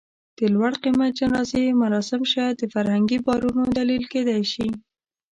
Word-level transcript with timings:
د 0.37 0.39
لوړ 0.53 0.71
قېمت 0.83 1.11
جنازې 1.19 1.63
مراسم 1.81 2.21
شاید 2.33 2.55
د 2.59 2.63
فرهنګي 2.73 3.17
باورونو 3.25 3.63
دلیل 3.79 4.03
کېدی 4.13 4.41
شي. 4.53 4.67